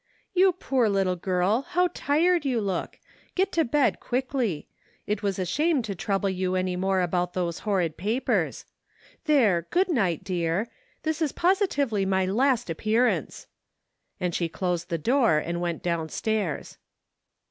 "You 0.33 0.53
poor 0.53 0.89
little 0.89 1.15
girl, 1.15 1.61
how 1.61 1.89
tired 1.93 2.43
you 2.43 2.59
look. 2.59 2.97
Get 3.35 3.51
to 3.51 3.63
bed 3.63 3.99
quickly. 3.99 4.67
It 5.05 5.21
was 5.21 5.37
a 5.37 5.45
shame 5.45 5.83
to 5.83 5.93
trouble 5.93 6.31
you 6.31 6.55
any 6.55 6.75
more 6.75 7.01
about 7.01 7.33
those 7.35 7.59
horrid 7.69 7.97
papers. 7.97 8.65
There, 9.25 9.67
good 9.69 9.89
night, 9.89 10.23
dear! 10.23 10.67
This 11.03 11.21
is 11.21 11.31
positively 11.31 12.03
my 12.07 12.25
last 12.25 12.67
appearance," 12.67 13.45
and 14.19 14.33
she 14.33 14.49
dosed 14.49 14.89
the 14.89 14.97
door 14.97 15.37
and 15.37 15.61
went 15.61 15.83
downstairs. 15.83 16.79